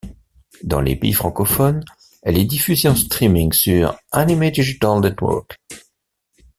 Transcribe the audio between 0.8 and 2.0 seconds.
les pays francophones,